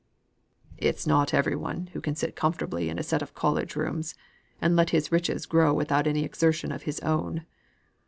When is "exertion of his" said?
6.23-6.99